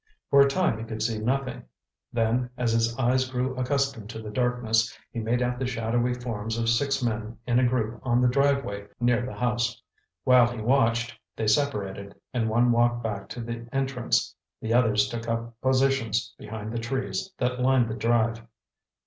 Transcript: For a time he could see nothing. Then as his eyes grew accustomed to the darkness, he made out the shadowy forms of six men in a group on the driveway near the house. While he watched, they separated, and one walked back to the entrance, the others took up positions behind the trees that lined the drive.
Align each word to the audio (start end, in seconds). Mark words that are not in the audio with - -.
For 0.31 0.41
a 0.41 0.49
time 0.49 0.79
he 0.79 0.83
could 0.83 1.03
see 1.03 1.19
nothing. 1.19 1.63
Then 2.11 2.49
as 2.57 2.71
his 2.73 2.97
eyes 2.97 3.29
grew 3.29 3.55
accustomed 3.55 4.09
to 4.09 4.19
the 4.19 4.31
darkness, 4.31 4.97
he 5.11 5.19
made 5.19 5.43
out 5.43 5.59
the 5.59 5.67
shadowy 5.67 6.15
forms 6.15 6.57
of 6.57 6.69
six 6.69 7.03
men 7.03 7.37
in 7.45 7.59
a 7.59 7.67
group 7.67 7.99
on 8.01 8.19
the 8.19 8.27
driveway 8.27 8.87
near 8.99 9.23
the 9.23 9.35
house. 9.35 9.79
While 10.23 10.47
he 10.47 10.59
watched, 10.59 11.13
they 11.35 11.45
separated, 11.45 12.15
and 12.33 12.49
one 12.49 12.71
walked 12.71 13.03
back 13.03 13.29
to 13.29 13.41
the 13.41 13.67
entrance, 13.71 14.33
the 14.59 14.73
others 14.73 15.07
took 15.07 15.27
up 15.27 15.53
positions 15.61 16.33
behind 16.35 16.73
the 16.73 16.79
trees 16.79 17.31
that 17.37 17.59
lined 17.59 17.87
the 17.87 17.93
drive. 17.93 18.41